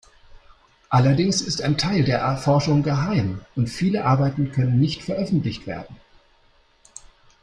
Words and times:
Allerdings 0.89 1.41
ist 1.41 1.61
ein 1.61 1.77
Teil 1.77 2.03
der 2.03 2.35
Forschung 2.37 2.81
geheim 2.81 3.41
und 3.55 3.67
viele 3.69 4.03
Arbeiten 4.03 4.51
können 4.51 4.79
nicht 4.79 5.03
veröffentlicht 5.03 5.67
werden. 5.67 5.95